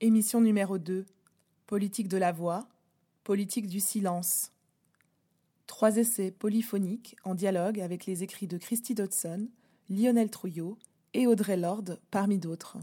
[0.00, 1.04] Émission numéro 2.
[1.66, 2.66] Politique de la voix,
[3.22, 4.50] politique du silence.
[5.66, 9.48] Trois essais polyphoniques en dialogue avec les écrits de Christy Dodson,
[9.88, 10.78] Lionel Trouillot
[11.14, 12.78] et Audrey Lorde, parmi d'autres.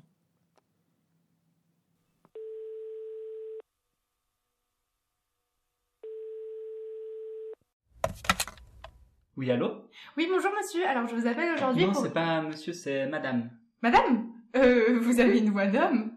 [9.36, 9.72] Oui, allô?
[10.18, 10.86] Oui, bonjour monsieur.
[10.88, 12.02] Alors je vous appelle aujourd'hui Non, pour...
[12.02, 13.50] c'est pas monsieur, c'est madame.
[13.82, 14.28] Madame?
[14.56, 16.12] Euh, vous avez une voix d'homme?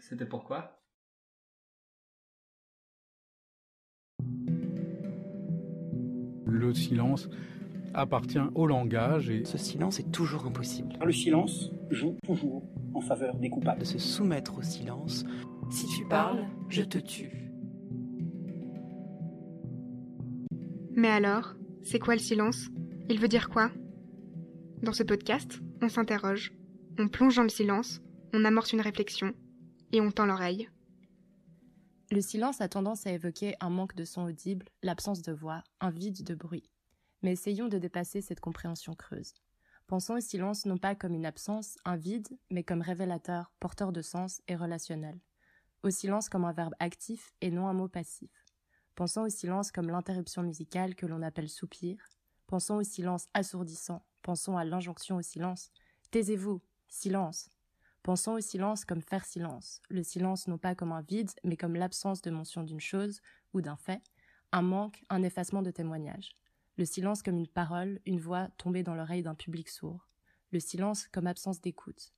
[0.00, 0.80] C'était pourquoi?
[6.46, 7.28] Le silence
[7.94, 10.94] appartient au langage et Ce silence est toujours impossible.
[11.04, 12.62] Le silence joue toujours
[12.94, 13.80] en faveur des coupables.
[13.80, 15.24] De se soumettre au silence.
[15.70, 17.50] Si tu parles, je te tue.
[20.94, 22.68] Mais alors, c'est quoi le silence?
[23.08, 23.70] Il veut dire quoi?
[24.82, 26.52] Dans ce podcast, on s'interroge,
[26.98, 28.00] on plonge dans le silence,
[28.32, 29.34] on amorce une réflexion
[29.92, 30.68] et on tend l'oreille.
[32.10, 35.90] Le silence a tendance à évoquer un manque de son audible, l'absence de voix, un
[35.90, 36.70] vide de bruit.
[37.22, 39.34] Mais essayons de dépasser cette compréhension creuse.
[39.86, 44.02] Pensons au silence non pas comme une absence, un vide, mais comme révélateur, porteur de
[44.02, 45.18] sens et relationnel.
[45.82, 48.30] Au silence comme un verbe actif et non un mot passif.
[48.94, 51.98] Pensons au silence comme l'interruption musicale que l'on appelle soupir.
[52.46, 54.04] Pensons au silence assourdissant.
[54.22, 55.70] Pensons à l'injonction au silence.
[56.10, 57.50] Taisez-vous, silence.
[58.06, 59.82] Pensons au silence comme faire silence.
[59.88, 63.20] Le silence non pas comme un vide, mais comme l'absence de mention d'une chose
[63.52, 64.00] ou d'un fait,
[64.52, 66.36] un manque, un effacement de témoignage.
[66.78, 70.06] Le silence comme une parole, une voix tombée dans l'oreille d'un public sourd.
[70.52, 72.12] Le silence comme absence d'écoute.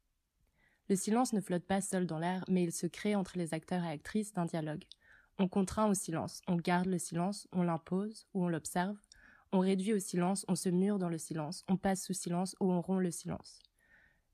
[0.90, 3.82] Le silence ne flotte pas seul dans l'air, mais il se crée entre les acteurs
[3.82, 4.84] et actrices d'un dialogue.
[5.38, 8.98] On contraint au silence, on garde le silence, on l'impose ou on l'observe,
[9.52, 12.70] on réduit au silence, on se mure dans le silence, on passe sous silence ou
[12.70, 13.62] on rompt le silence.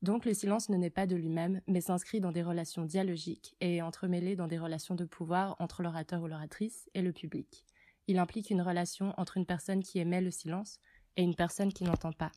[0.05, 3.77] Donc le silence ne naît pas de lui-même, mais s'inscrit dans des relations dialogiques et
[3.77, 7.65] est entremêlé dans des relations de pouvoir entre l'orateur ou l'oratrice et le public.
[8.07, 10.79] Il implique une relation entre une personne qui émet le silence
[11.17, 12.31] et une personne qui n'entend pas.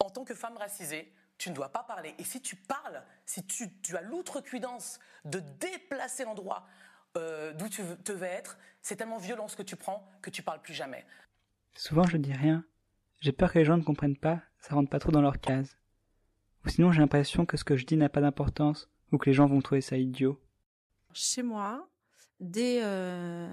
[0.00, 2.16] En tant que femme racisée, tu ne dois pas parler.
[2.18, 6.66] Et si tu parles, si tu, tu as l'outrecuidance de déplacer l'endroit
[7.16, 10.42] euh, d'où tu te veux être, c'est tellement violent ce que tu prends que tu
[10.42, 11.06] parles plus jamais.
[11.76, 12.64] Souvent je dis rien.
[13.20, 15.76] J'ai peur que les gens ne comprennent pas, ça rentre pas trop dans leur case.
[16.64, 19.34] Ou sinon j'ai l'impression que ce que je dis n'a pas d'importance, ou que les
[19.34, 20.40] gens vont trouver ça idiot.
[21.12, 21.88] Chez moi,
[22.40, 23.48] dès euh,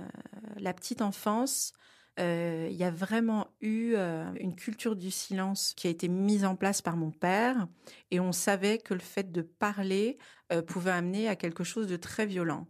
[0.57, 1.73] la petite enfance,
[2.19, 6.45] euh, il y a vraiment eu euh, une culture du silence qui a été mise
[6.45, 7.67] en place par mon père,
[8.11, 10.17] et on savait que le fait de parler
[10.51, 12.67] euh, pouvait amener à quelque chose de très violent.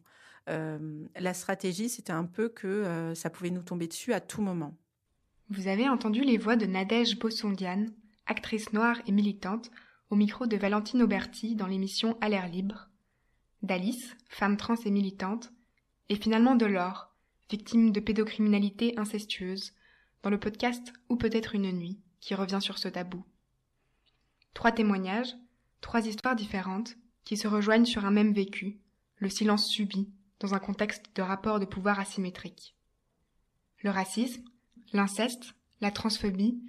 [0.50, 4.42] Euh, la stratégie, c'était un peu que euh, ça pouvait nous tomber dessus à tout
[4.42, 4.76] moment.
[5.50, 7.92] Vous avez entendu les voix de Nadège Bossondiane,
[8.26, 9.72] actrice noire et militante,
[10.10, 12.90] au micro de Valentine Auberti dans l'émission À l'air libre,
[13.62, 15.52] d'Alice, femme trans et militante,
[16.10, 17.14] et finalement de Laure,
[17.50, 19.74] victime de pédocriminalité incestueuse,
[20.24, 23.24] dans le podcast Ou peut-être une nuit, qui revient sur ce tabou.
[24.54, 25.36] Trois témoignages,
[25.82, 28.80] trois histoires différentes, qui se rejoignent sur un même vécu,
[29.18, 30.10] le silence subi,
[30.40, 32.76] dans un contexte de rapport de pouvoir asymétrique.
[33.84, 34.44] Le racisme,
[34.94, 36.60] l'inceste, la transphobie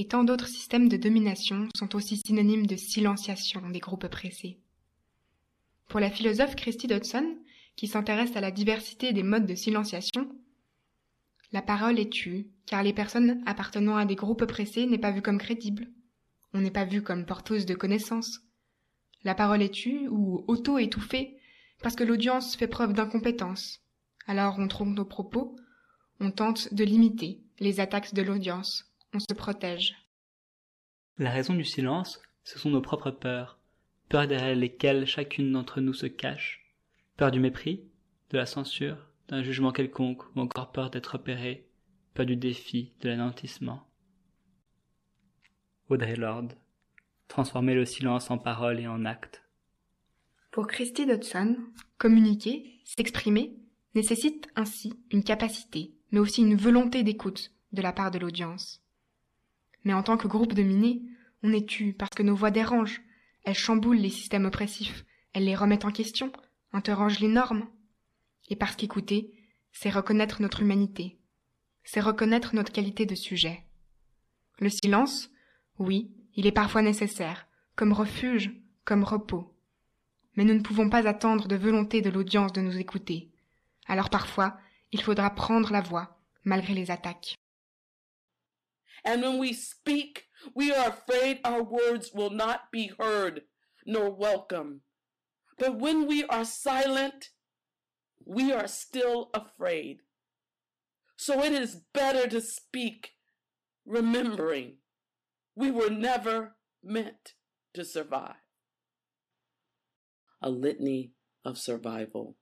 [0.00, 4.58] et tant d'autres systèmes de domination sont aussi synonymes de silenciation des groupes oppressés.
[5.88, 7.36] Pour la philosophe Christy Dodson,
[7.76, 10.34] qui s'intéresse à la diversité des modes de silenciation,
[11.52, 15.20] la parole est tue, car les personnes appartenant à des groupes oppressés n'est pas vue
[15.20, 15.90] comme crédible.
[16.54, 18.40] On n'est pas vu comme porteuse de connaissances.
[19.22, 21.36] La parole est tue ou auto-étouffée
[21.82, 23.82] parce que l'audience fait preuve d'incompétence.
[24.26, 25.56] Alors on trompe nos propos,
[26.20, 29.94] on tente de limiter les attaques de l'audience, on se protège.
[31.18, 33.58] La raison du silence, ce sont nos propres peurs,
[34.08, 36.74] peurs derrière lesquelles chacune d'entre nous se cache,
[37.16, 37.84] peur du mépris,
[38.30, 38.96] de la censure,
[39.28, 41.68] d'un jugement quelconque, ou encore peur d'être repéré,
[42.14, 43.86] peur du défi, de l'anéantissement.
[45.88, 46.54] Audrey Lorde,
[47.28, 49.42] transformer le silence en parole et en acte.
[50.50, 51.56] Pour Christy Dodson,
[51.98, 53.56] communiquer, s'exprimer,
[53.94, 58.82] nécessite ainsi une capacité, mais aussi une volonté d'écoute de la part de l'audience.
[59.84, 61.02] Mais en tant que groupe dominé,
[61.42, 63.02] on est tu parce que nos voix dérangent,
[63.44, 66.32] elles chamboulent les systèmes oppressifs, elles les remettent en question,
[66.72, 67.66] interrogent les normes.
[68.48, 69.32] Et parce qu'écouter,
[69.72, 71.18] c'est reconnaître notre humanité,
[71.84, 73.64] c'est reconnaître notre qualité de sujet.
[74.58, 75.30] Le silence,
[75.78, 77.46] oui, il est parfois nécessaire,
[77.76, 78.52] comme refuge,
[78.84, 79.54] comme repos.
[80.36, 83.30] Mais nous ne pouvons pas attendre de volonté de l'audience de nous écouter.
[83.86, 84.58] Alors parfois,
[84.92, 87.36] il faudra prendre la voix, malgré les attaques.
[89.04, 90.24] And when we speak,
[90.54, 93.42] we are afraid our words will not be heard
[93.86, 94.82] nor welcome.
[95.58, 97.30] But when we are silent,
[98.24, 99.98] we are still afraid.
[101.16, 103.10] So it is better to speak,
[103.84, 104.76] remembering
[105.54, 107.34] we were never meant
[107.74, 108.36] to survive.
[110.40, 111.12] A Litany
[111.44, 112.36] of Survival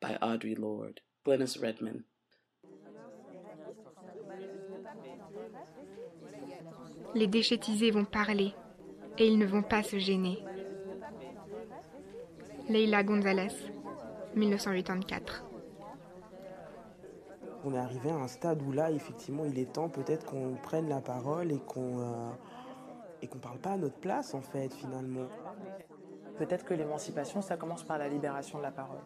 [0.00, 1.00] by Audrey Lorde.
[1.26, 2.04] Glennis Redman.
[7.16, 8.52] Les déchétisés vont parler
[9.16, 10.44] et ils ne vont pas se gêner.
[12.68, 13.54] Leila Gonzalez,
[14.34, 15.46] 1984.
[17.64, 20.90] On est arrivé à un stade où là, effectivement, il est temps peut-être qu'on prenne
[20.90, 22.30] la parole et qu'on euh,
[23.22, 25.26] et qu'on parle pas à notre place, en fait, finalement.
[26.36, 29.00] Peut-être que l'émancipation, ça commence par la libération de la parole.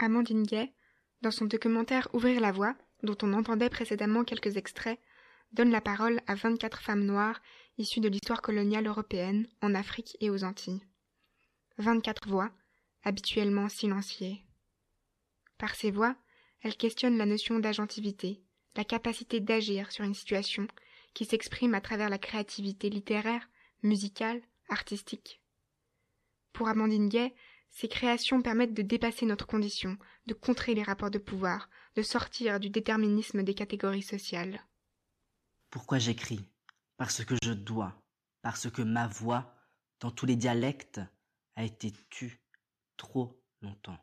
[0.00, 0.72] Amandine Gay,
[1.22, 2.74] dans son documentaire Ouvrir la voie,
[3.04, 4.98] dont on entendait précédemment quelques extraits,
[5.52, 7.40] donne la parole à 24 femmes noires
[7.78, 10.82] issues de l'histoire coloniale européenne en Afrique et aux Antilles.
[11.78, 12.50] 24 voix,
[13.02, 14.44] habituellement silenciées.
[15.58, 16.16] Par ces voix,
[16.62, 18.42] elle questionne la notion d'agentivité,
[18.76, 20.66] la capacité d'agir sur une situation
[21.14, 23.48] qui s'exprime à travers la créativité littéraire,
[23.82, 25.40] musicale, artistique.
[26.52, 27.34] Pour Amandine Gay,
[27.70, 32.60] ces créations permettent de dépasser notre condition, de contrer les rapports de pouvoir, de sortir
[32.60, 34.60] du déterminisme des catégories sociales.
[35.70, 36.44] Pourquoi j'écris?
[36.96, 38.02] Parce que je dois,
[38.42, 39.54] parce que ma voix,
[40.00, 41.00] dans tous les dialectes,
[41.56, 42.40] a été tue
[42.96, 43.98] trop longtemps.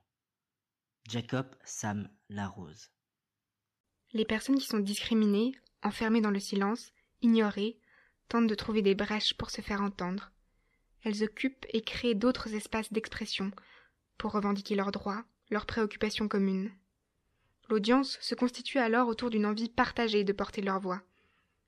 [1.09, 2.89] Jacob Sam Larose.
[4.13, 5.53] Les personnes qui sont discriminées,
[5.83, 6.91] enfermées dans le silence,
[7.21, 7.79] ignorées,
[8.29, 10.31] tentent de trouver des brèches pour se faire entendre.
[11.03, 13.51] Elles occupent et créent d'autres espaces d'expression
[14.17, 16.71] pour revendiquer leurs droits, leurs préoccupations communes.
[17.69, 21.01] L'audience se constitue alors autour d'une envie partagée de porter leur voix.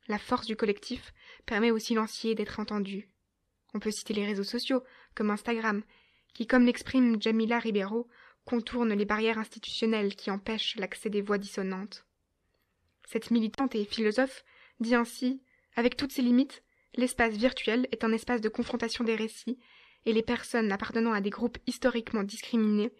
[0.10, 1.14] La force du collectif
[1.46, 3.10] permet aux silencieux d'être entendus.
[3.76, 4.84] On peut citer les réseaux sociaux,
[5.14, 5.84] comme Instagram,
[6.34, 8.08] qui, comme l'exprime Jamila Ribeiro,
[8.44, 12.08] contournent les barrières institutionnelles qui empêchent l'accès des voix dissonantes.
[13.08, 14.44] Cette militante et philosophe
[14.80, 15.44] dit ainsi
[15.76, 16.64] Avec toutes ses limites,
[16.96, 19.60] l'espace virtuel est un espace de confrontation des récits,
[20.08, 22.92] et les personnes appartenant à des groupes historiquement discriminés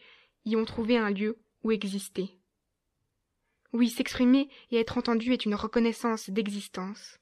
[0.46, 2.39] y ont trouvé un lieu où exister.
[3.72, 7.20] Oui, s'exprimer et être entendu est une reconnaissance d'existence.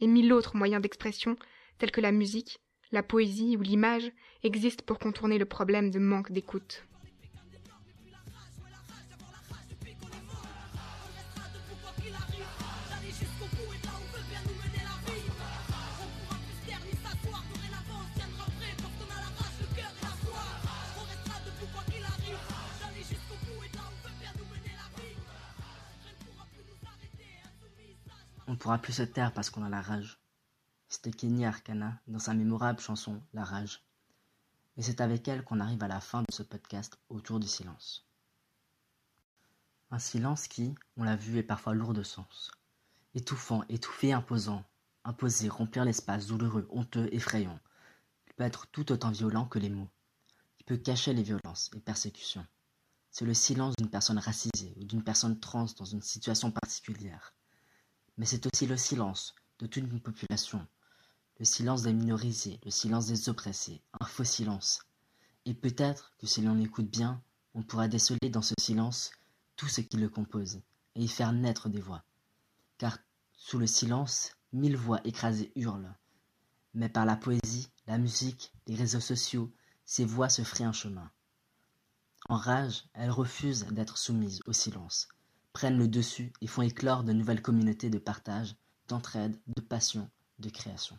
[0.00, 1.36] Et mille autres moyens d'expression,
[1.78, 2.60] tels que la musique,
[2.92, 4.12] la poésie ou l'image,
[4.44, 6.84] existent pour contourner le problème de manque d'écoute.
[28.50, 30.18] On ne pourra plus se taire parce qu'on a la rage.
[30.88, 33.84] C'était Kenny Arcana dans sa mémorable chanson La rage.
[34.76, 38.08] Et c'est avec elle qu'on arrive à la fin de ce podcast autour du silence.
[39.92, 42.50] Un silence qui, on l'a vu, est parfois lourd de sens.
[43.14, 44.64] Étouffant, étouffé, imposant.
[45.04, 47.60] Imposer, remplir l'espace, douloureux, honteux, effrayant.
[48.26, 49.92] Il peut être tout autant violent que les mots.
[50.58, 52.46] Il peut cacher les violences et persécutions.
[53.12, 57.32] C'est le silence d'une personne racisée ou d'une personne trans dans une situation particulière
[58.20, 60.66] mais c'est aussi le silence de toute une population,
[61.38, 64.82] le silence des minorisés, le silence des oppressés, un faux silence.
[65.46, 67.22] Et peut-être que si l'on écoute bien,
[67.54, 69.10] on pourra déceler dans ce silence
[69.56, 70.60] tout ce qui le compose,
[70.96, 72.04] et y faire naître des voix.
[72.76, 72.98] Car
[73.32, 75.96] sous le silence, mille voix écrasées hurlent.
[76.74, 79.50] Mais par la poésie, la musique, les réseaux sociaux,
[79.86, 81.10] ces voix se frient un chemin.
[82.28, 85.08] En rage, elles refusent d'être soumises au silence,
[85.52, 88.54] prennent le dessus et font éclore de nouvelles communautés de partage,
[88.88, 90.96] d'entraide, de passion, de création.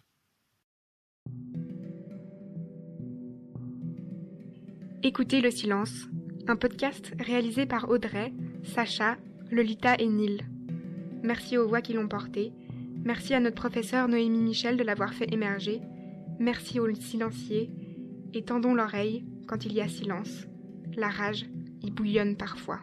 [5.03, 6.08] Écoutez le silence,
[6.48, 9.17] un podcast réalisé par Audrey, Sacha,
[9.50, 10.46] Lolita et Neil.
[11.24, 12.53] Merci aux voix qui l'ont porté.
[13.03, 15.81] Merci à notre professeur Noémie Michel de l'avoir fait émerger.
[16.39, 17.72] Merci aux silenciers.
[18.34, 20.46] Et tendons l'oreille quand il y a silence.
[20.96, 21.46] La rage
[21.81, 22.79] y bouillonne parfois.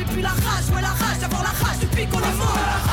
[0.00, 2.89] Et puis la rage, ouais, la rage d'avoir la rage depuis qu'on est mort.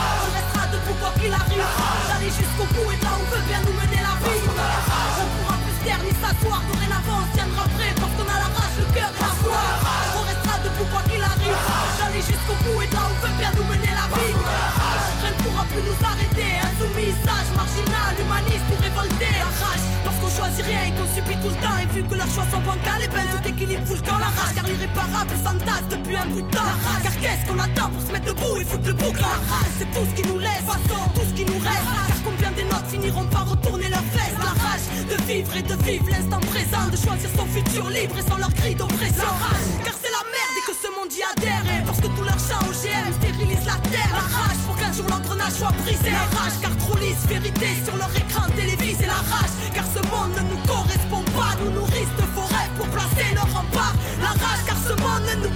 [20.63, 21.77] Rien et qu'on subit tout le temps.
[21.81, 24.17] Et vu que leurs choix sont bancals, et ben tout équilibre fout le camp.
[24.17, 26.73] La rage, car l'irréparable s'entasse depuis un bout de temps.
[27.03, 29.15] Car qu'est-ce qu'on attend pour se mettre debout et foutre le bouc?
[29.19, 31.87] La rage, c'est tout ce qui nous laisse, façon, tout ce qui nous reste.
[32.07, 34.37] Car combien des notes finiront par retourner leurs fesses?
[34.39, 38.25] La rage de vivre et de vivre l'instant présent, de choisir son futur libre et
[38.29, 39.31] sans leur cri d'oppression.
[39.83, 41.65] Car c'est la merde et que ce monde y adhère.
[41.67, 43.26] Et parce que tout leur chant OGM stérilise
[43.67, 44.11] la terre.
[44.15, 46.11] Rage pour qu'un jour l'engrenage soit brisé.
[46.11, 49.05] La rage, car trop lisse vérité sur leur écran télévisé.
[49.05, 51.53] La rage, car ce monde ne nous correspond pas.
[51.59, 53.95] Nous nourrissent de rêves pour placer leur rempart.
[54.21, 55.55] La rage, car ce monde ne nous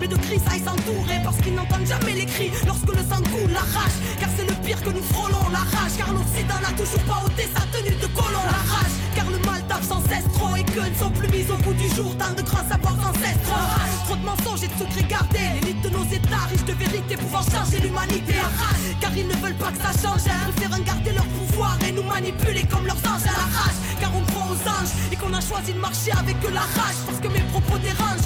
[0.00, 3.52] mais de grisailles s'entourer parce qu'ils n'entendent jamais les cris lorsque le sang coule.
[3.52, 5.48] La rage, car c'est le pire que nous frôlons.
[5.52, 8.44] La rage, car l'Occident n'a toujours pas ôté sa tenue de colon.
[8.44, 11.46] La rage, car le mal tape sans cesse trop et que ne sont plus mis
[11.50, 12.14] au bout du jour.
[12.18, 13.66] Tant de grands savoirs ancestraux.
[13.76, 15.50] Rage, trop de mensonges et de secrets gardés.
[15.60, 18.34] L'élite de nos états riches de vérité pouvant changer l'humanité.
[18.34, 20.22] La rage, car ils ne veulent pas que ça change.
[20.26, 23.24] Ils préfèrent garder leur pouvoir et nous manipuler comme leurs anges.
[23.24, 26.66] La rage, car on croit aux anges et qu'on a choisi de marcher avec la
[26.78, 26.98] rage.
[27.06, 28.23] Parce que mes propos dérangent,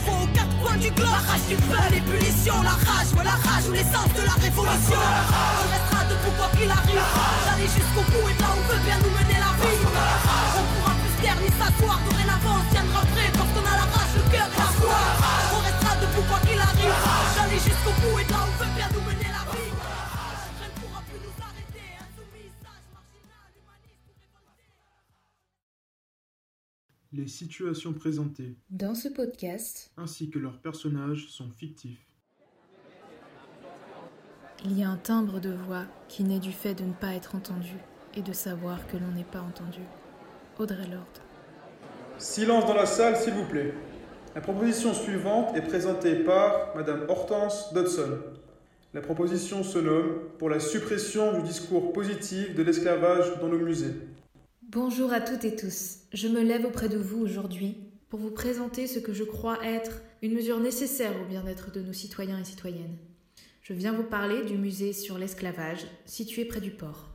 [0.77, 1.09] du globe.
[1.09, 5.01] La rage du peuple, l'ébullition, la rage, ouais, la rage ou l'essence de la révolution.
[5.01, 7.09] On restera debout quoi qu'il arrive.
[7.47, 9.81] D'aller jusqu'au bout et là on veut bien nous mener la vie.
[10.59, 11.99] On pourra plus taire ni s'asseoir.
[12.05, 14.99] Dorénavant, on tiendra prêt parce qu'on a la rage, le cœur et la foi.
[15.57, 16.97] On restera debout quoi qu'il arrive.
[17.37, 18.28] D'aller jusqu'au bout et
[27.13, 32.05] Les situations présentées, Dans ce podcast, ainsi que leurs personnages, sont fictifs.
[34.65, 37.35] il y a un timbre de voix qui naît du fait de ne pas être
[37.35, 37.77] entendu
[38.15, 39.81] et de savoir que l'on n'est pas entendu.
[40.59, 41.07] Audrey Lorde.
[42.19, 43.73] Silence dans la salle, s'il vous plaît.
[44.35, 48.19] La proposition suivante est présentée par Madame Hortense Dodson.
[48.93, 53.95] La proposition se nomme pour la suppression du discours positif de l'esclavage dans nos musées.
[54.71, 56.01] Bonjour à toutes et tous.
[56.13, 57.79] Je me lève auprès de vous aujourd'hui
[58.11, 61.95] pour vous présenter ce que je crois être une mesure nécessaire au bien-être de nos
[61.95, 62.99] citoyens et citoyennes.
[63.63, 67.09] Je viens vous parler du musée sur l'esclavage, situé près du port.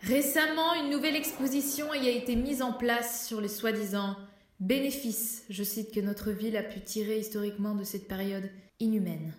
[0.00, 4.16] Récemment, une nouvelle exposition y a été mise en place sur les soi-disant
[4.58, 8.48] bénéfices, je cite, que notre ville a pu tirer historiquement de cette période
[8.80, 9.34] inhumaine.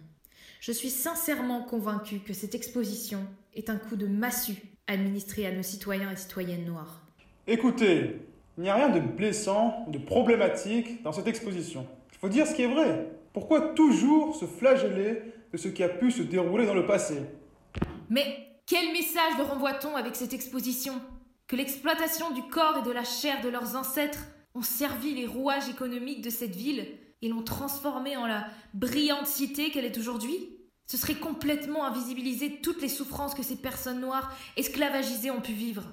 [0.59, 3.25] Je suis sincèrement convaincue que cette exposition
[3.55, 7.01] est un coup de massue administré à nos citoyens et citoyennes noirs.
[7.48, 8.17] Écoutez,
[8.58, 11.88] il n'y a rien de blessant, de problématique dans cette exposition.
[12.12, 13.08] Il faut dire ce qui est vrai.
[13.31, 15.22] Pourquoi toujours se flageller
[15.53, 17.22] de ce qui a pu se dérouler dans le passé?
[18.10, 18.25] Mais
[18.65, 20.93] quel message leur envoie-t-on avec cette exposition?
[21.48, 25.69] Que l'exploitation du corps et de la chair de leurs ancêtres ont servi les rouages
[25.69, 26.86] économiques de cette ville
[27.22, 30.58] et l'ont transformée en la brillante cité qu'elle est aujourd'hui?
[30.89, 35.84] Ce serait complètement invisibiliser toutes les souffrances que ces personnes noires esclavagisées ont pu vivre.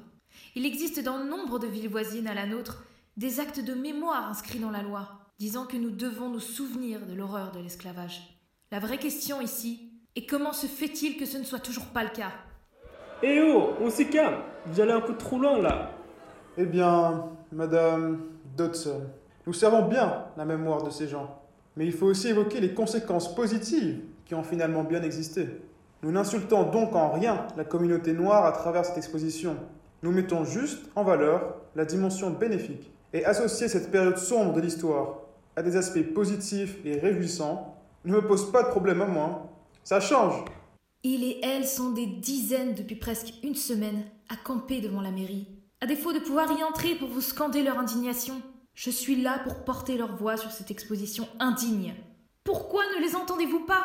[0.55, 2.83] Il existe dans nombre de villes voisines à la nôtre
[3.19, 7.13] des actes de mémoire inscrits dans la loi, disant que nous devons nous souvenir de
[7.13, 8.41] l'horreur de l'esclavage.
[8.73, 12.09] La vraie question ici est comment se fait-il que ce ne soit toujours pas le
[12.09, 12.33] cas?
[13.23, 14.41] Eh oh, on s'y calme.
[14.65, 15.91] Vous allez un peu trop loin là.
[16.57, 18.23] Eh bien, Madame
[18.57, 19.03] Dodson,
[19.47, 21.43] nous savons bien la mémoire de ces gens,
[21.77, 25.49] mais il faut aussi évoquer les conséquences positives qui ont finalement bien existé.
[26.03, 29.57] Nous n'insultons donc en rien la communauté noire à travers cette exposition.
[30.03, 35.21] Nous mettons juste en valeur la dimension bénéfique Et associer cette période sombre de l'histoire
[35.57, 39.49] à des aspects positifs et réjouissants ne me pose pas de problème à moi.
[39.85, 40.45] Ça change.
[41.03, 45.49] Il et elle sont des dizaines depuis presque une semaine à camper devant la mairie.
[45.81, 48.35] À défaut de pouvoir y entrer pour vous scander leur indignation,
[48.75, 51.95] je suis là pour porter leur voix sur cette exposition indigne.
[52.45, 53.85] Pourquoi ne les entendez-vous pas?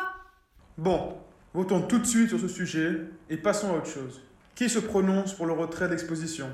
[0.78, 1.18] Bon,
[1.52, 4.22] votons tout de suite sur ce sujet et passons à autre chose.
[4.54, 6.48] Qui se prononce pour le retrait de l'exposition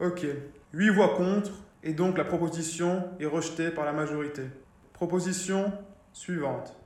[0.00, 0.26] Ok,
[0.72, 1.52] 8 voix contre,
[1.82, 4.42] et donc la proposition est rejetée par la majorité.
[4.94, 5.72] Proposition
[6.12, 6.76] suivante.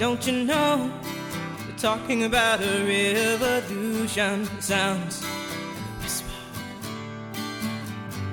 [0.00, 0.90] Don't you know
[1.78, 3.62] talking about a?
[4.60, 5.22] Sounds.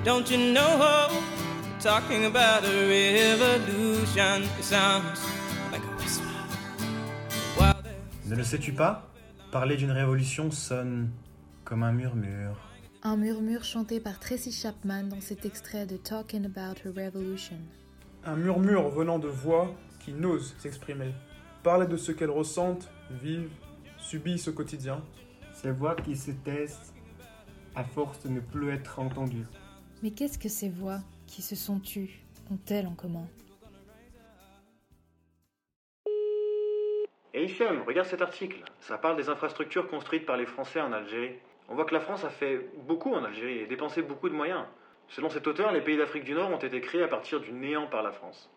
[0.04, 1.08] Don't you know
[1.78, 4.42] talking about a revolution?
[4.58, 5.20] It sounds
[5.70, 6.26] like a whisper.
[8.26, 9.08] Ne le sais-tu pas?
[9.52, 11.10] Parler d'une révolution sonne
[11.64, 12.56] comme un murmure.
[13.04, 17.58] Un murmure chanté par Tracy Chapman dans cet extrait de Talking About a Revolution.
[18.24, 21.14] Un murmure venant de voix qui n'osent s'exprimer.
[21.62, 22.90] Parler de ce qu'elles ressentent,
[23.22, 23.52] vivent,
[23.98, 25.00] subissent au quotidien.
[25.52, 26.92] Ces voix qui se taisent
[27.76, 29.46] à force de ne plus être entendues.
[30.02, 33.28] Mais qu'est-ce que ces voix qui se sont tues ont-elles en commun?
[37.34, 38.64] Et Hichem, regarde cet article.
[38.80, 41.36] Ça parle des infrastructures construites par les Français en Algérie.
[41.68, 44.64] On voit que la France a fait beaucoup en Algérie et dépensé beaucoup de moyens.
[45.08, 47.86] Selon cet auteur, les pays d'Afrique du Nord ont été créés à partir du néant
[47.86, 48.50] par la France.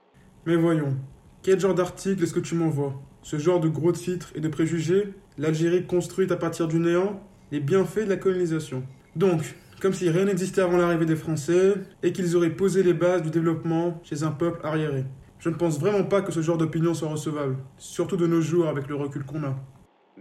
[0.45, 0.97] Mais voyons,
[1.43, 2.95] quel genre d'article est-ce que tu m'envoies?
[3.21, 7.21] Ce genre de gros titres et de préjugés L'Algérie construite à partir du néant
[7.51, 8.83] Les bienfaits de la colonisation.
[9.15, 13.21] Donc, comme si rien n'existait avant l'arrivée des Français et qu'ils auraient posé les bases
[13.21, 15.05] du développement chez un peuple arriéré.
[15.37, 18.67] Je ne pense vraiment pas que ce genre d'opinion soit recevable, surtout de nos jours
[18.67, 19.55] avec le recul qu'on a.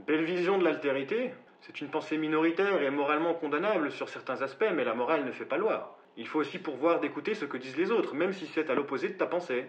[0.06, 1.32] Belle vision de l'altérité.
[1.62, 5.46] C'est une pensée minoritaire et moralement condamnable sur certains aspects, mais la morale ne fait
[5.46, 5.96] pas loi.
[6.18, 9.08] Il faut aussi pourvoir d'écouter ce que disent les autres, même si c'est à l'opposé
[9.08, 9.64] de ta pensée.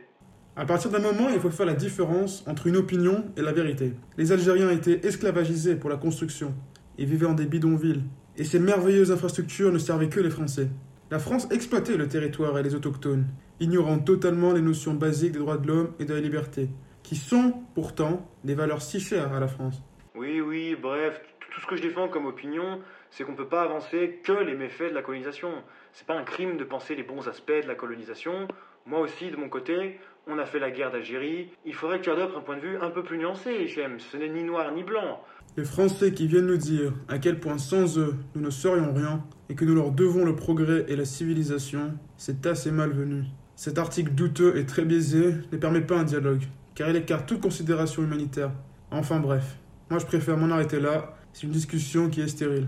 [0.58, 3.94] À partir d'un moment, il faut faire la différence entre une opinion et la vérité.
[4.18, 6.54] Les Algériens étaient esclavagisés pour la construction
[6.98, 8.04] et vivaient en des bidonvilles.
[8.38, 10.68] Et ces merveilleuses infrastructures ne servaient que les Français.
[11.10, 13.28] La France exploitait le territoire et les autochtones,
[13.60, 16.70] ignorant totalement les notions basiques des droits de l'homme et de la liberté,
[17.04, 19.82] qui sont pourtant des valeurs si chères à la France.
[20.16, 22.82] Oui, oui, bref, tout ce que je défends comme opinion,
[23.12, 25.52] c'est qu'on ne peut pas avancer que les méfaits de la colonisation.
[25.94, 28.50] C'est pas un crime de penser les bons aspects de la colonisation.
[28.86, 31.50] Moi aussi, de mon côté, on a fait la guerre d'Algérie.
[31.66, 34.00] Il faudrait que tu adoptes un point de vue un peu plus nuancé, Hichem.
[34.00, 35.24] Ce n'est ni noir ni blanc.
[35.58, 39.24] Les Français qui viennent nous dire à quel point sans eux nous ne serions rien
[39.48, 43.24] et que nous leur devons le progrès et la civilisation, c'est assez malvenu.
[43.56, 47.40] Cet article douteux et très biaisé ne permet pas un dialogue, car il écarte toute
[47.40, 48.52] considération humanitaire.
[48.92, 49.58] Enfin bref,
[49.90, 52.68] moi je préfère m'en arrêter là, c'est une discussion qui est stérile.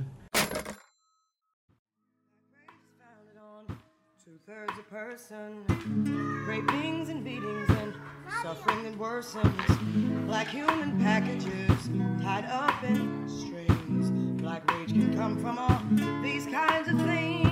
[8.42, 10.28] Suffering that worsens.
[10.28, 11.90] Like human packages
[12.22, 14.12] tied up in strings.
[14.42, 15.82] Black rage can come from all
[16.22, 17.48] these kinds of things.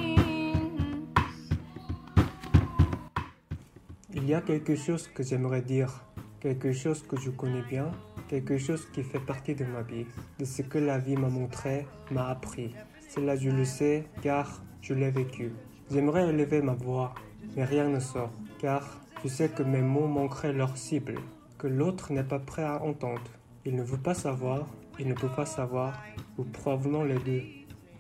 [4.14, 5.92] Il y a quelque chose que j'aimerais dire,
[6.40, 7.92] quelque chose que je connais bien,
[8.28, 10.06] quelque chose qui fait partie de ma vie,
[10.40, 12.74] de ce que la vie m'a montré, m'a appris.
[13.10, 15.52] Cela je le sais car je l'ai vécu.
[15.92, 17.14] J'aimerais élever ma voix,
[17.56, 21.16] mais rien ne sort, car sais que mes mots manqueraient leur cible,
[21.58, 23.22] que l'autre n'est pas prêt à entendre.
[23.66, 24.68] Il ne veut pas savoir,
[25.00, 26.02] il ne peut pas savoir,
[26.38, 27.44] ou provenons les deux.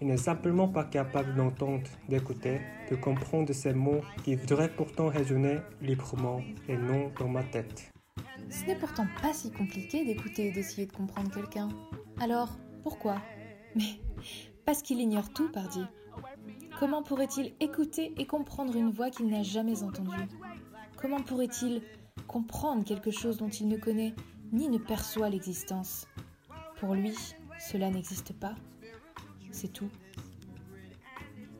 [0.01, 2.59] Il n'est simplement pas capable d'entendre, d'écouter,
[2.91, 7.91] de comprendre ces mots qui voudraient pourtant résonner librement et non dans ma tête.
[8.49, 11.69] Ce n'est pourtant pas si compliqué d'écouter et d'essayer de comprendre quelqu'un.
[12.19, 12.49] Alors,
[12.83, 13.15] pourquoi?
[13.75, 13.99] Mais
[14.65, 15.83] parce qu'il ignore tout, pardi.
[16.79, 20.27] Comment pourrait-il écouter et comprendre une voix qu'il n'a jamais entendue?
[21.05, 21.83] Comment pourrait-il
[22.25, 24.15] comprendre quelque chose dont il ne connaît
[24.51, 26.07] ni ne perçoit l'existence?
[26.79, 27.13] Pour lui,
[27.59, 28.55] cela n'existe pas.
[29.51, 29.91] C'est tout.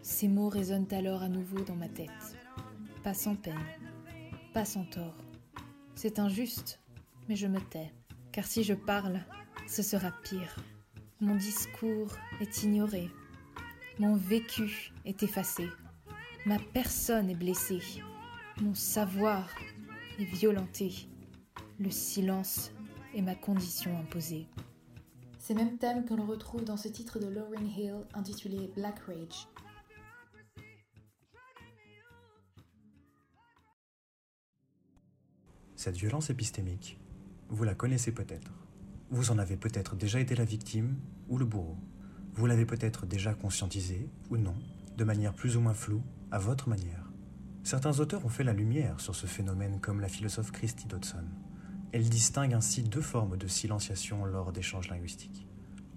[0.01, 2.09] Ces mots résonnent alors à nouveau dans ma tête.
[3.03, 3.61] Pas sans peine,
[4.51, 5.15] pas sans tort.
[5.93, 6.79] C'est injuste,
[7.29, 7.93] mais je me tais,
[8.31, 9.19] car si je parle,
[9.67, 10.55] ce sera pire.
[11.21, 13.11] Mon discours est ignoré,
[13.99, 15.69] mon vécu est effacé,
[16.47, 17.81] ma personne est blessée,
[18.61, 19.49] mon savoir
[20.19, 21.07] est violenté,
[21.79, 22.71] le silence
[23.13, 24.47] est ma condition imposée.
[25.39, 29.47] Ces mêmes thèmes que l'on retrouve dans ce titre de Lauryn Hill intitulé Black Rage.
[35.75, 36.97] Cette violence épistémique
[37.49, 38.51] vous la connaissez peut-être.
[39.11, 40.97] Vous en avez peut-être déjà été la victime
[41.29, 41.77] ou le bourreau.
[42.33, 44.55] Vous l'avez peut-être déjà conscientisé ou non,
[44.97, 47.04] de manière plus ou moins floue, à votre manière.
[47.65, 51.25] Certains auteurs ont fait la lumière sur ce phénomène comme la philosophe Christy Dodson.
[51.93, 55.47] Elle distingue ainsi deux formes de silenciation lors d'échanges linguistiques.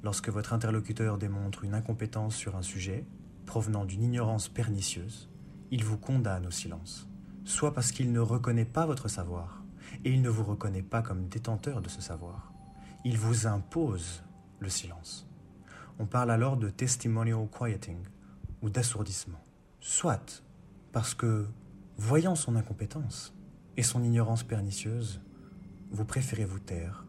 [0.03, 3.05] Lorsque votre interlocuteur démontre une incompétence sur un sujet,
[3.45, 5.29] provenant d'une ignorance pernicieuse,
[5.71, 7.07] il vous condamne au silence,
[7.45, 9.63] soit parce qu'il ne reconnaît pas votre savoir,
[10.07, 12.51] et il ne vous reconnaît pas comme détenteur de ce savoir.
[13.05, 14.23] Il vous impose
[14.59, 15.29] le silence.
[15.99, 17.99] On parle alors de testimonial quieting
[18.63, 19.45] ou d'assourdissement.
[19.81, 20.43] Soit
[20.93, 21.47] parce que,
[21.97, 23.35] voyant son incompétence
[23.77, 25.21] et son ignorance pernicieuse,
[25.91, 27.07] vous préférez vous taire,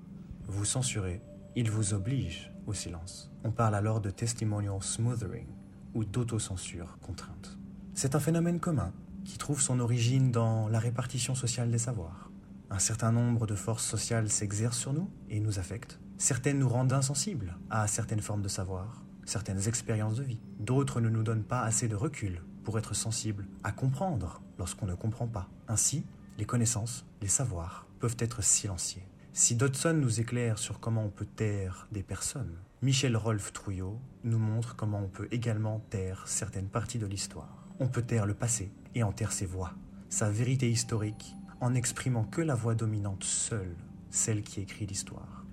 [0.47, 1.21] vous censurer,
[1.55, 3.31] il vous oblige au silence.
[3.43, 5.47] On parle alors de testimonial smothering
[5.93, 7.57] ou d'autocensure contrainte.
[7.93, 8.93] C'est un phénomène commun
[9.25, 12.31] qui trouve son origine dans la répartition sociale des savoirs.
[12.69, 15.99] Un certain nombre de forces sociales s'exercent sur nous et nous affectent.
[16.17, 20.41] Certaines nous rendent insensibles à certaines formes de savoir, certaines expériences de vie.
[20.59, 24.95] D'autres ne nous donnent pas assez de recul pour être sensibles à comprendre lorsqu'on ne
[24.95, 25.49] comprend pas.
[25.67, 26.03] Ainsi,
[26.37, 29.05] les connaissances, les savoirs peuvent être silenciés.
[29.33, 34.39] Si Dodson nous éclaire sur comment on peut taire des personnes, Michel Rolf Trouillot nous
[34.39, 37.67] montre comment on peut également taire certaines parties de l'histoire.
[37.79, 39.73] On peut taire le passé et en taire ses voix,
[40.09, 43.75] sa vérité historique, en n'exprimant que la voix dominante seule,
[44.09, 45.45] celle qui écrit l'histoire.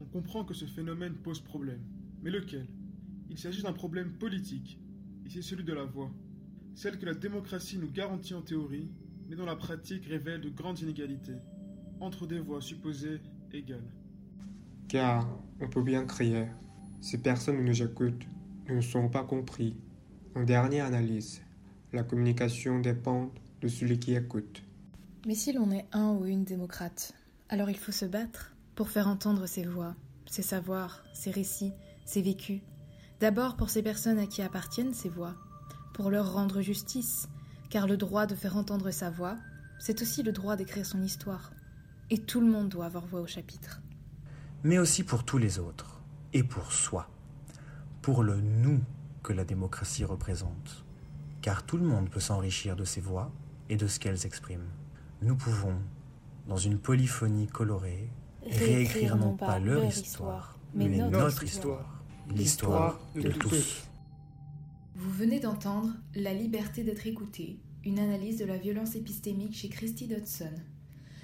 [0.00, 1.82] On comprend que ce phénomène pose problème.
[2.22, 2.66] Mais lequel?
[3.30, 4.80] Il s'agit d'un problème politique,
[5.24, 6.10] et c'est celui de la voix.
[6.76, 8.90] Celle que la démocratie nous garantit en théorie,
[9.30, 11.38] mais dont la pratique révèle de grandes inégalités,
[12.00, 13.18] entre des voix supposées
[13.50, 13.90] égales.
[14.86, 15.26] Car
[15.58, 16.48] on peut bien crier.
[17.00, 18.26] Si personne ne nous écoute,
[18.68, 19.74] nous ne serons pas compris.
[20.34, 21.40] En dernière analyse,
[21.94, 24.62] la communication dépend de celui qui écoute.
[25.26, 27.14] Mais si l'on est un ou une démocrate,
[27.48, 29.94] alors il faut se battre pour faire entendre ses voix,
[30.26, 31.72] ses savoirs, ses récits,
[32.04, 32.60] ses vécus.
[33.18, 35.36] D'abord pour ces personnes à qui appartiennent ces voix,
[35.96, 37.26] pour leur rendre justice,
[37.70, 39.38] car le droit de faire entendre sa voix,
[39.78, 41.52] c'est aussi le droit d'écrire son histoire.
[42.10, 43.80] Et tout le monde doit avoir voix au chapitre.
[44.62, 46.02] Mais aussi pour tous les autres,
[46.34, 47.08] et pour soi,
[48.02, 48.82] pour le nous
[49.22, 50.84] que la démocratie représente,
[51.40, 53.32] car tout le monde peut s'enrichir de ses voix
[53.70, 54.68] et de ce qu'elles expriment.
[55.22, 55.78] Nous pouvons,
[56.46, 58.10] dans une polyphonie colorée,
[58.42, 63.88] réécrire non pas leur histoire, mais notre histoire, l'histoire de tous.
[64.98, 70.06] Vous venez d'entendre La liberté d'être écouté, une analyse de la violence épistémique chez Christy
[70.06, 70.54] Dodson.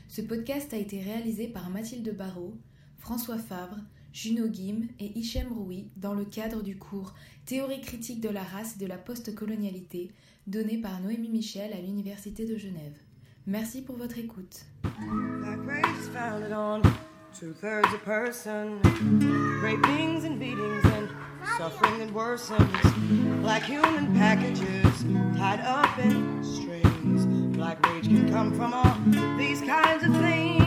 [0.09, 2.59] Ce podcast a été réalisé par Mathilde Barrault,
[2.99, 3.79] François Fabre,
[4.13, 7.15] Juno Guim et Hichem Roui dans le cadre du cours
[7.47, 10.11] Théorie critique de la race et de la postcolonialité
[10.47, 12.99] donné par Noémie Michel à l'Université de Genève.
[13.47, 14.67] Merci pour votre écoute.
[21.59, 23.43] Suffering that worsens.
[23.43, 25.05] like human packages
[25.37, 27.27] tied up in strings.
[27.57, 28.97] Black rage can come from all
[29.37, 30.63] these kinds of things.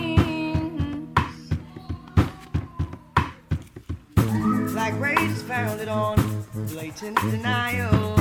[4.73, 6.17] Black rage is founded on
[6.53, 8.17] blatant denial,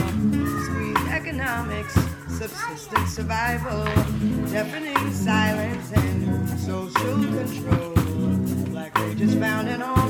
[0.64, 1.94] squeezed economics,
[2.28, 3.84] subsistence survival,
[4.50, 7.92] deafening silence, and social control.
[8.70, 10.03] Black rage is founded on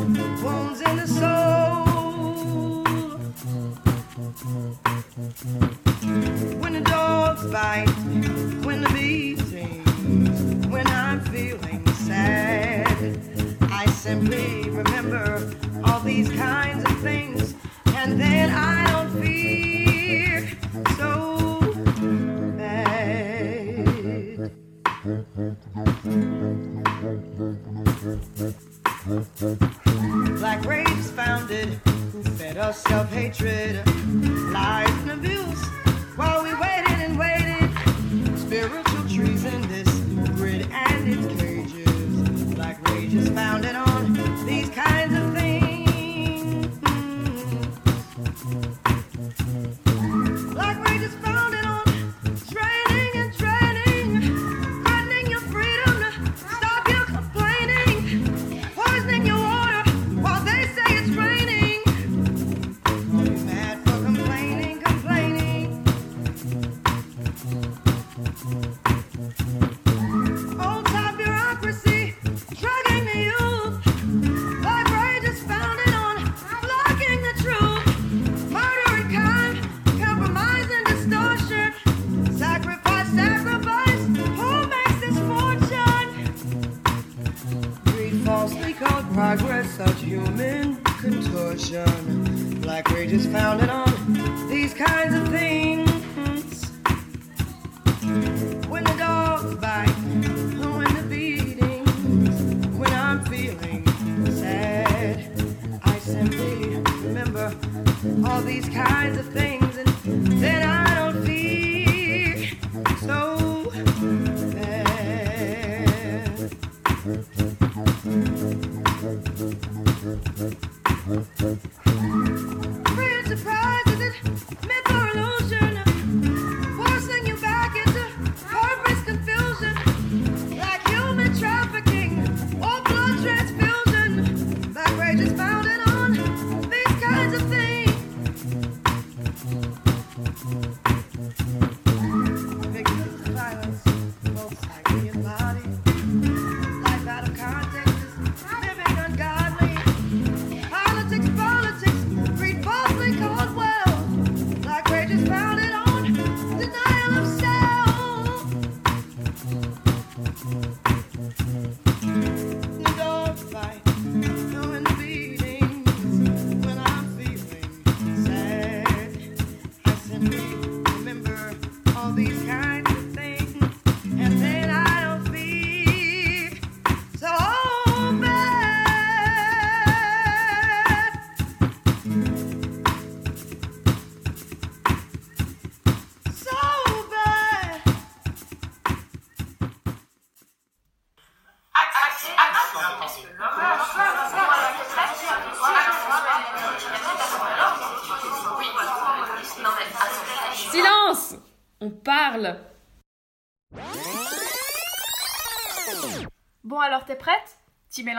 [5.44, 7.87] When the dogs bite,
[8.64, 13.18] when the bee sings, when I'm feeling sad,
[13.61, 15.13] I simply remember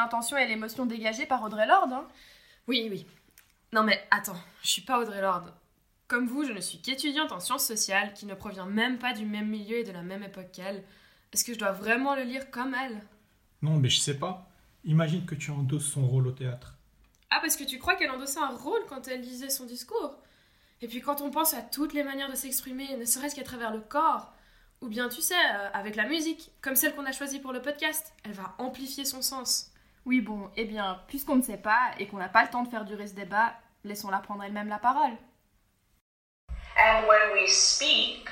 [0.06, 2.08] l'intention et l'émotion dégagées par Audrey Lorde, hein
[2.68, 3.08] Oui, oui.
[3.74, 5.52] Non mais attends, je suis pas Audrey Lorde.
[6.08, 9.26] Comme vous, je ne suis qu'étudiante en sciences sociales qui ne provient même pas du
[9.26, 10.84] même milieu et de la même époque qu'elle.
[11.34, 13.02] Est-ce que je dois vraiment le lire comme elle?
[13.64, 14.48] Non, mais je sais pas.
[14.84, 16.76] Imagine que tu endosses son rôle au théâtre.
[17.32, 20.20] Ah, parce que tu crois qu'elle endossait un rôle quand elle lisait son discours?
[20.82, 23.74] Et puis quand on pense à toutes les manières de s'exprimer, ne serait-ce qu'à travers
[23.74, 24.32] le corps,
[24.82, 27.64] ou bien tu sais, euh, avec la musique, comme celle qu'on a choisie pour le
[27.64, 29.72] podcast, elle va amplifier son sens.
[30.08, 32.70] Oui bon, eh bien, puisqu'on ne sait pas et qu'on n'a pas le temps de
[32.70, 35.18] faire durer ce débat, laissons-la prendre elle-même la parole.
[36.78, 38.30] And when we speak,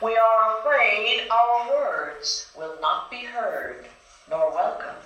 [0.00, 3.86] we are afraid our words will not be heard
[4.30, 5.02] nor welcomed.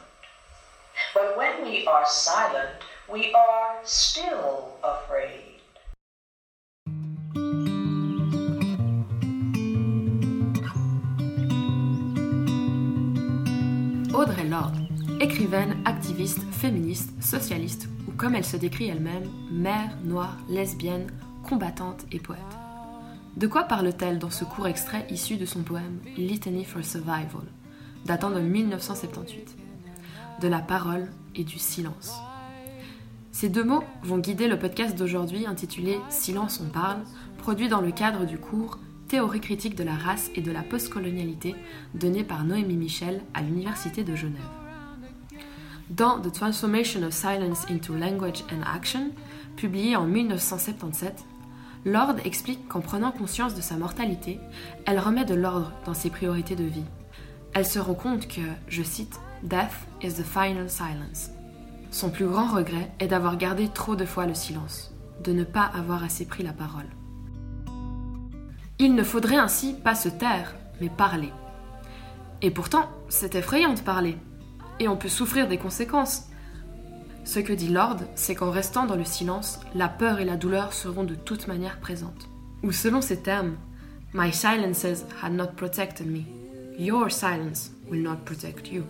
[1.14, 5.60] But when we are silent, we are still afraid.
[14.14, 14.81] Audrey Lorde,
[15.22, 21.06] écrivaine, activiste, féministe, socialiste, ou comme elle se décrit elle-même, mère, noire, lesbienne,
[21.44, 22.40] combattante et poète.
[23.36, 27.46] De quoi parle-t-elle dans ce court extrait issu de son poème Litany for Survival,
[28.04, 29.56] datant de 1978
[30.40, 32.16] De la parole et du silence.
[33.30, 36.98] Ces deux mots vont guider le podcast d'aujourd'hui intitulé Silence on parle,
[37.38, 41.54] produit dans le cadre du cours Théorie critique de la race et de la postcolonialité
[41.94, 44.61] donné par Noémie Michel à l'Université de Genève.
[45.96, 49.10] Dans The Transformation of Silence into Language and Action,
[49.56, 51.22] publié en 1977,
[51.84, 54.40] Lord explique qu'en prenant conscience de sa mortalité,
[54.86, 56.86] elle remet de l'ordre dans ses priorités de vie.
[57.52, 61.30] Elle se rend compte que, je cite, Death is the final silence.
[61.90, 65.70] Son plus grand regret est d'avoir gardé trop de fois le silence, de ne pas
[65.74, 66.88] avoir assez pris la parole.
[68.78, 71.32] Il ne faudrait ainsi pas se taire, mais parler.
[72.40, 74.16] Et pourtant, c'est effrayant de parler.
[74.80, 76.28] Et on peut souffrir des conséquences.
[77.24, 80.72] Ce que dit Lord, c'est qu'en restant dans le silence, la peur et la douleur
[80.72, 82.28] seront de toute manière présentes.
[82.62, 83.56] Ou selon ces termes,
[84.14, 86.24] My silences had not protected me.
[86.78, 88.82] Your silence will not protect you.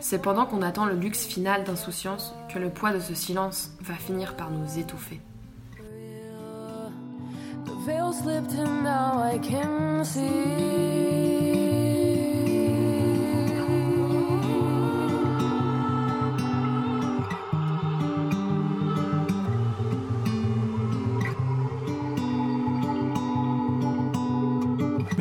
[0.00, 3.94] C'est pendant qu'on attend le luxe final d'insouciance que le poids de ce silence va
[3.94, 5.20] finir par nous étouffer.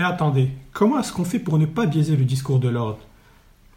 [0.03, 2.99] Mais attendez, comment est-ce qu'on fait pour ne pas biaiser le discours de Lord?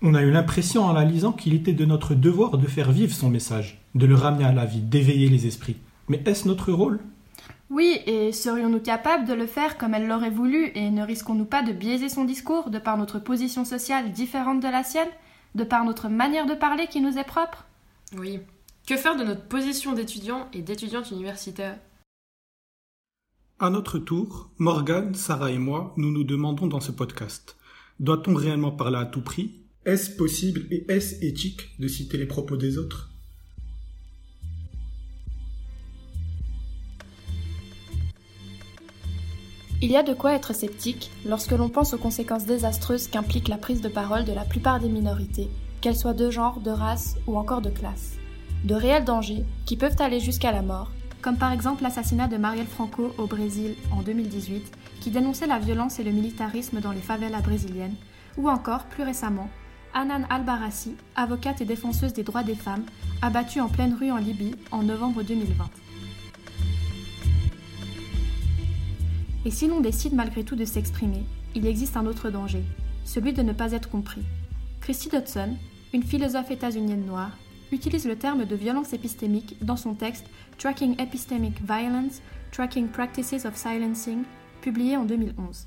[0.02, 3.14] On a eu l'impression en la lisant qu'il était de notre devoir de faire vivre
[3.14, 5.76] son message, de le ramener à la vie, d'éveiller les esprits.
[6.08, 6.98] Mais est-ce notre rôle?
[7.70, 11.62] Oui, et serions-nous capables de le faire comme elle l'aurait voulu et ne risquons-nous pas
[11.62, 15.06] de biaiser son discours de par notre position sociale différente de la sienne,
[15.54, 17.66] de par notre manière de parler qui nous est propre?
[18.18, 18.40] Oui,
[18.84, 21.76] Que faire de notre position d'étudiant et d'étudiante universitaire?
[23.58, 27.56] À notre tour, Morgane, Sarah et moi, nous nous demandons dans ce podcast
[28.00, 29.52] doit-on réellement parler à tout prix?
[29.84, 33.10] Est-ce possible et est-ce éthique de citer les propos des autres?
[39.82, 43.58] Il y a de quoi être sceptique lorsque l'on pense aux conséquences désastreuses qu'implique la
[43.58, 45.48] prise de parole de la plupart des minorités,
[45.80, 48.16] qu'elles soient de genre, de race ou encore de classe.
[48.64, 50.90] De réels dangers qui peuvent aller jusqu'à la mort,
[51.26, 55.98] comme par exemple l'assassinat de Marielle Franco au Brésil en 2018, qui dénonçait la violence
[55.98, 57.96] et le militarisme dans les favelas brésiliennes,
[58.36, 59.50] ou encore, plus récemment,
[59.92, 62.84] Anan Al-Barassi, avocate et défenseuse des droits des femmes,
[63.22, 65.68] abattue en pleine rue en Libye en novembre 2020.
[69.46, 71.24] Et si l'on décide malgré tout de s'exprimer,
[71.56, 72.62] il existe un autre danger,
[73.04, 74.22] celui de ne pas être compris.
[74.80, 75.56] Christy Dodson,
[75.92, 77.32] une philosophe états-unienne noire,
[77.72, 80.26] utilise le terme de violence épistémique dans son texte
[80.58, 82.20] Tracking Epistemic Violence,
[82.52, 84.22] Tracking Practices of Silencing,
[84.60, 85.66] publié en 2011.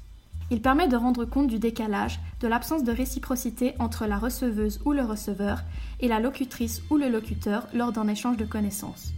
[0.51, 4.93] Il permet de rendre compte du décalage, de l'absence de réciprocité entre la receveuse ou
[4.93, 5.61] le receveur
[5.99, 9.13] et la locutrice ou le locuteur lors d'un échange de connaissances.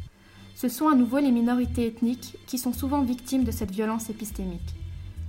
[0.56, 4.76] Ce sont à nouveau les minorités ethniques qui sont souvent victimes de cette violence épistémique.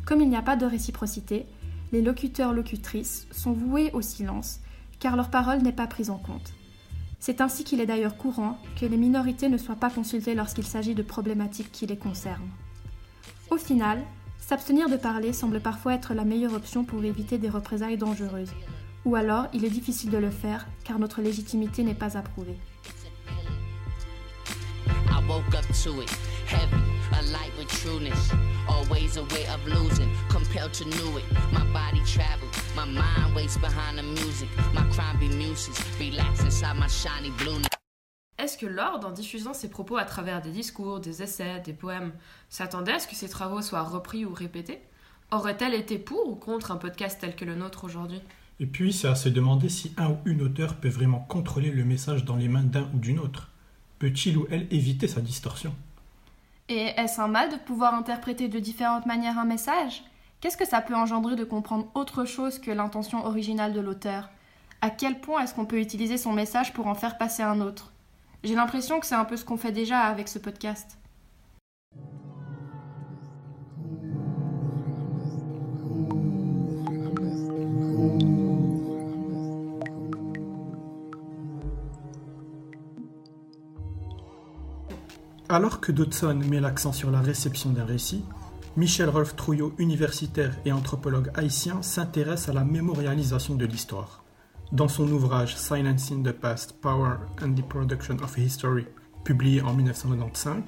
[0.05, 1.47] Comme il n'y a pas de réciprocité,
[1.93, 4.61] les locuteurs-locutrices sont voués au silence,
[4.99, 6.53] car leur parole n'est pas prise en compte.
[7.25, 10.97] C'est ainsi qu'il est d'ailleurs courant que les minorités ne soient pas consultées lorsqu'il s'agit
[10.97, 12.51] de problématiques qui les concernent.
[13.49, 14.03] Au final,
[14.41, 18.51] s'abstenir de parler semble parfois être la meilleure option pour éviter des représailles dangereuses,
[19.05, 22.59] ou alors il est difficile de le faire car notre légitimité n'est pas approuvée.
[27.23, 28.33] A light with trueness.
[28.69, 31.25] Always a way of losing, compelled to know it.
[31.53, 34.49] My body travel, my mind waits behind the music.
[34.73, 37.69] My crime be muses, relax inside my shiny blueness.
[38.39, 42.13] Est-ce que Lord, en diffusant ses propos à travers des discours, des essais, des poèmes,
[42.49, 44.81] s'attendait à ce que ses travaux soient repris ou répétés?
[45.31, 48.21] Aurait-elle été pour ou contre un podcast tel que le nôtre aujourd'hui?
[48.59, 51.85] Et puis, c'est à se demander si un ou une auteur peut vraiment contrôler le
[51.85, 53.51] message dans les mains d'un ou d'une autre.
[53.99, 55.75] Peut-il ou elle éviter sa distorsion?
[56.75, 60.05] Et est-ce un mal de pouvoir interpréter de différentes manières un message?
[60.41, 64.31] Qu'est-ce que ça peut engendrer de comprendre autre chose que l'intention originale de l'auteur?
[64.81, 67.93] À quel point est-ce qu'on peut utiliser son message pour en faire passer un autre?
[68.43, 70.97] J'ai l'impression que c'est un peu ce qu'on fait déjà avec ce podcast.
[85.53, 88.25] Alors que Dodson met l'accent sur la réception d'un récit,
[88.79, 94.25] Michel Rolf Trouillot, universitaire et anthropologue haïtien, s'intéresse à la mémorialisation de l'histoire.
[94.73, 98.87] Dans son ouvrage Silencing the Past, Power and the Production of History,
[99.25, 100.63] publié en 1995,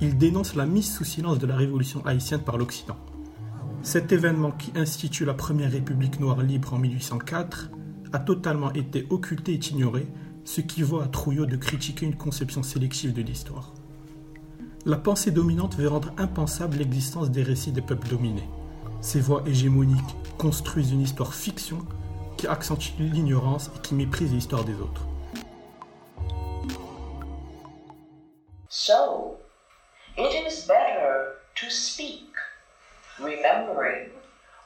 [0.00, 2.96] il dénonce la mise sous silence de la révolution haïtienne par l'Occident.
[3.82, 7.70] Cet événement qui institue la première République noire libre en 1804
[8.12, 10.08] a totalement été occulté et ignoré,
[10.44, 13.74] ce qui vaut à Trouillot de critiquer une conception sélective de l'histoire.
[14.86, 18.48] La pensée dominante veut rendre impensable l'existence des récits des peuples dominés.
[19.00, 21.78] Ces voix hégémoniques construisent une histoire fiction
[22.36, 25.02] qui accentue l'ignorance et qui méprise l'histoire des autres.
[28.68, 29.36] So,
[30.16, 32.30] it is better to speak,
[33.18, 34.10] remembering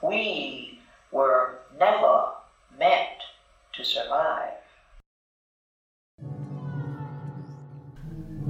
[0.02, 0.78] we
[1.10, 2.32] were never
[2.78, 3.22] meant
[3.72, 4.61] to survive.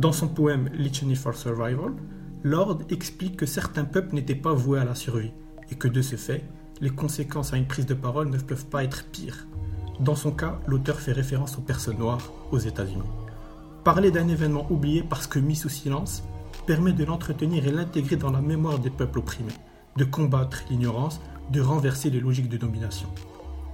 [0.03, 1.93] Dans son poème Litany for Survival,
[2.43, 5.31] Lord explique que certains peuples n'étaient pas voués à la survie
[5.71, 6.43] et que de ce fait,
[6.81, 9.47] les conséquences à une prise de parole ne peuvent pas être pires.
[10.01, 13.13] Dans son cas, l'auteur fait référence aux personnes noires aux États-Unis.
[13.85, 16.25] Parler d'un événement oublié parce que mis sous silence
[16.67, 19.53] permet de l'entretenir et l'intégrer dans la mémoire des peuples opprimés,
[19.97, 21.21] de combattre l'ignorance,
[21.53, 23.07] de renverser les logiques de domination.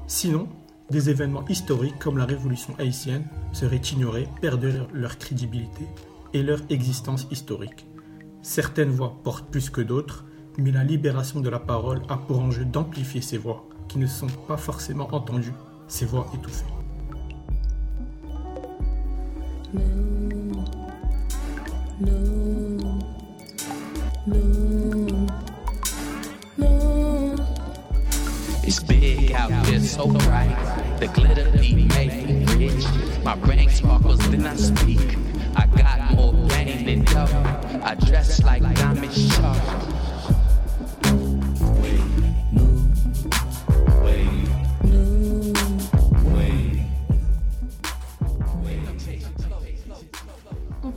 [0.07, 0.47] Sinon,
[0.91, 5.87] des événements historiques comme la révolution haïtienne seraient ignorés, perdraient leur crédibilité
[6.33, 7.87] et leur existence historique.
[8.43, 10.25] Certaines voix portent plus que d'autres,
[10.59, 14.29] mais la libération de la parole a pour enjeu d'amplifier ces voix qui ne sont
[14.47, 15.53] pas forcément entendues,
[15.87, 16.65] ces voix étouffées.
[34.59, 35.28] It's.
[35.59, 35.67] I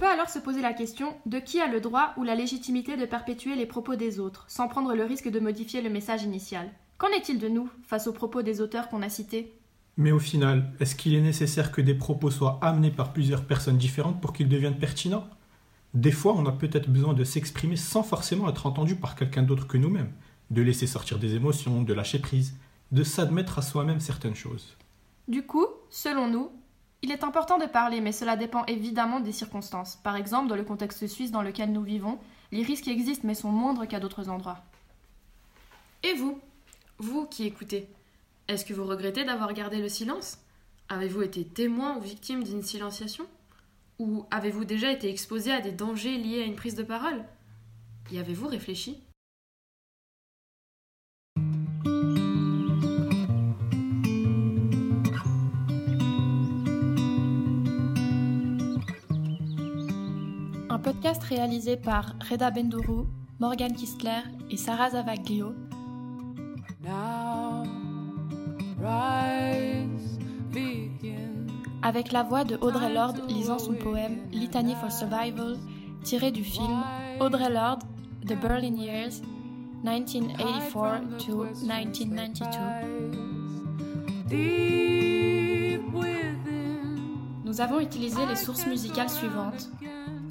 [0.02, 3.06] peut alors se poser la question de qui a le droit ou la légitimité de
[3.06, 6.72] perpétuer les propos des autres, sans prendre le risque de modifier le message initial.
[6.98, 9.61] Qu'en est-il de nous face aux propos des auteurs qu'on a cités?
[9.98, 13.78] Mais au final, est-ce qu'il est nécessaire que des propos soient amenés par plusieurs personnes
[13.78, 15.28] différentes pour qu'ils deviennent pertinents?
[15.94, 19.68] Des fois, on a peut-être besoin de s'exprimer sans forcément être entendu par quelqu'un d'autre
[19.68, 20.14] que nous-mêmes,
[20.50, 22.56] de laisser sortir des émotions, de lâcher prise,
[22.92, 24.78] de s'admettre à soi-même certaines choses.
[25.28, 26.50] Du coup, selon nous,
[27.02, 29.98] il est important de parler, mais cela dépend évidemment des circonstances.
[29.98, 32.20] Par exemple, dans le contexte suisse dans lequel nous vivons,
[32.52, 34.64] les risques existent mais sont moindres qu'à d'autres endroits.
[36.04, 36.40] Et vous?
[37.00, 37.90] Vous qui écoutez,
[38.52, 40.38] est-ce que vous regrettez d'avoir gardé le silence?
[40.90, 43.26] Avez-vous été témoin ou victime d'une silenciation?
[43.98, 47.24] Ou avez-vous déjà été exposé à des dangers liés à une prise de parole?
[48.12, 48.98] Y avez-vous réfléchi?
[60.70, 63.08] Un podcast réalisé par Reda Bendourou,
[63.40, 65.54] Morgan Kistler et Sarah Zavaglio.
[71.84, 75.58] Avec la voix de Audrey Lorde lisant son poème Litany for Survival,
[76.04, 76.84] tiré du film
[77.20, 77.84] Audrey Lorde,
[78.28, 79.22] The Berlin Years,
[79.84, 83.32] 1984 to 1992.
[87.44, 89.70] Nous avons utilisé les sources musicales suivantes.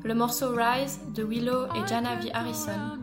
[0.04, 2.30] le morceau Rise de Willow et Jana V.
[2.32, 2.98] Harrison,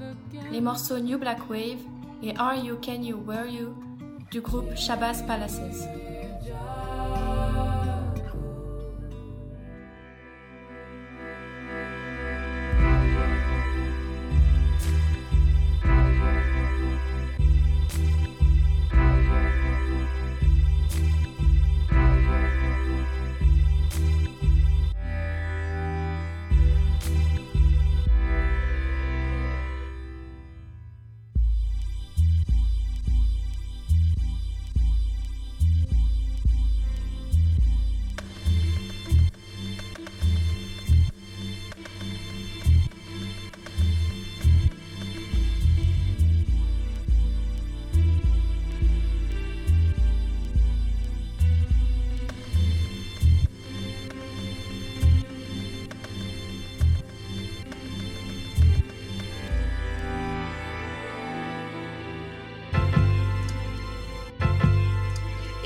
[0.52, 1.78] les morceaux New Black Wave
[2.24, 3.76] et Are You Can You Were You
[4.32, 5.88] du groupe Shabazz Palaces.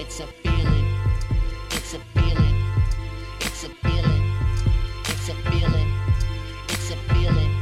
[0.01, 0.85] It's a feeling.
[1.69, 2.55] It's a feeling.
[3.39, 4.23] It's a feeling.
[5.05, 5.93] It's a feeling.
[6.69, 7.55] It's a feeling.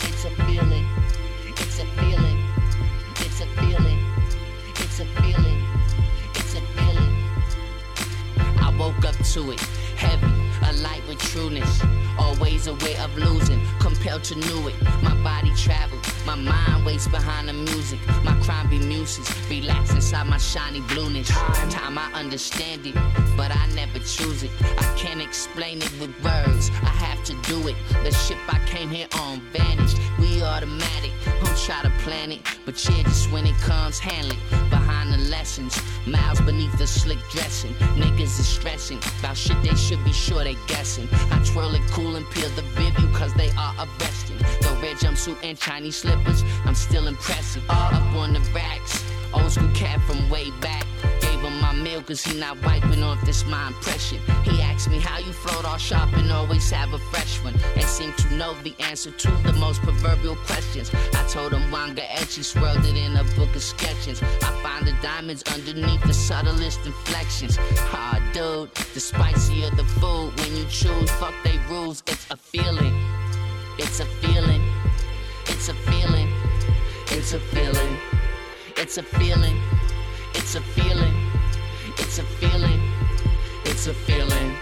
[0.00, 0.84] It's a feeling.
[1.46, 2.38] It's a feeling.
[3.20, 4.00] It's a feeling.
[4.80, 5.64] It's a feeling.
[6.34, 7.14] It's a feeling.
[8.58, 9.60] I woke up to it.
[9.94, 10.26] Heavy,
[10.68, 11.80] a light with trueness.
[12.18, 14.74] Always a way of losing, compelled to know it.
[15.02, 17.98] My body traveled, my mind waits behind the music.
[18.24, 21.28] My crime be muses, relax inside my shiny blueness.
[21.70, 22.94] Time I understand it,
[23.36, 24.50] but I never choose it.
[24.60, 27.76] I can't explain it with words, I have to do it.
[28.04, 29.98] The ship I came here on vanished.
[30.18, 31.12] We automatic,
[31.42, 34.70] don't try to plan it, but yeah, just when it comes, handle it.
[34.70, 37.72] Behind the lessons, miles beneath the slick dressing.
[37.96, 41.08] Niggas is stressing about shit they should be sure they guessing.
[41.30, 44.29] I twirl it cool and peel the Vivu cause they are arresting.
[44.60, 47.62] The red jumpsuit and Chinese slippers, I'm still impressive.
[47.68, 50.86] All up on the racks, old school cat from way back.
[51.20, 54.18] Gave him my meal cause he not wiping off this my impression.
[54.42, 57.54] He asked me how you float all sharp and always have a fresh one.
[57.76, 60.90] And seemed to know the answer to the most proverbial questions.
[61.14, 64.22] I told him Wanga Etchy swirled it in a book of sketches.
[64.22, 67.58] I find the diamonds underneath the subtlest inflections.
[67.92, 72.02] Ah, dude, the spicier the food when you choose, fuck they rules.
[72.06, 72.94] It's a feeling.
[73.82, 74.62] It's a feeling.
[75.46, 76.28] It's a feeling.
[77.12, 77.96] It's a feeling.
[78.76, 79.56] It's a feeling.
[80.34, 81.16] It's a feeling.
[81.96, 82.82] It's a feeling.
[83.64, 84.56] It's a feeling.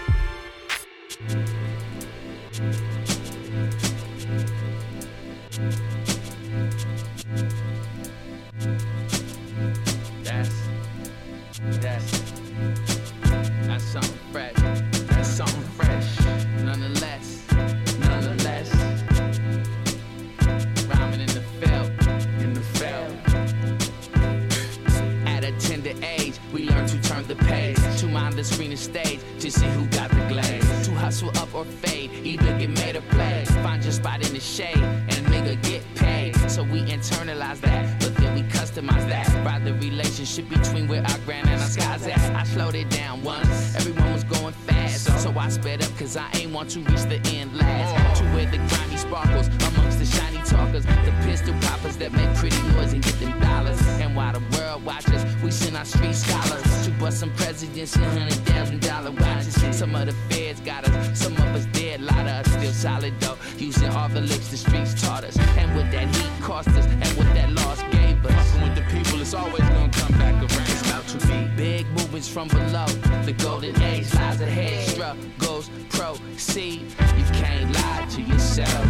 [60.57, 63.37] Got us, some of us dead, a lot of us still solid though.
[63.57, 67.17] Using all the licks the streets taught us, and what that heat cost us, and
[67.17, 68.51] what that loss gave us.
[68.51, 70.69] Fucking with the people, it's always gonna come back around.
[70.69, 72.87] It's about to be big movements from below.
[73.25, 74.87] The golden age lies ahead.
[74.89, 76.81] Struggles proceed.
[77.17, 78.85] You can't lie to yourself.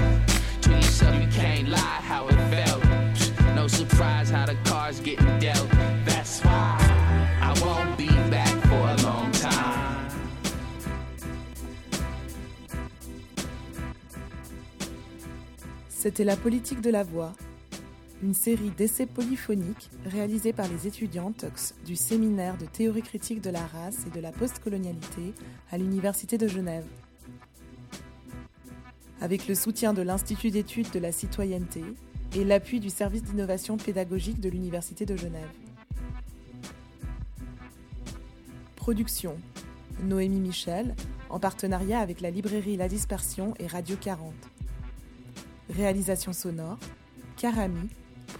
[0.61, 2.83] To yourself, you can't lie how it felt.
[3.55, 5.69] No surprise how the cards getting dealt.
[6.05, 6.78] That's why
[15.99, 17.33] C'était La politique de la voix,
[18.23, 21.43] une série d'essais polyphoniques réalisés par les étudiantes
[21.85, 25.33] du séminaire de théorie critique de la race et de la postcolonialité
[25.69, 26.85] à l'Université de Genève.
[29.19, 31.83] Avec le soutien de l'Institut d'études de la citoyenneté
[32.33, 35.51] et l'appui du service d'innovation pédagogique de l'Université de Genève.
[38.77, 39.35] Production
[40.05, 40.95] Noémie Michel,
[41.29, 44.33] en partenariat avec la librairie La Dispersion et Radio 40.
[45.69, 46.79] Réalisation sonore
[47.37, 47.89] Karami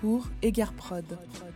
[0.01, 1.05] pour Egarprod.
[1.05, 1.48] Prod.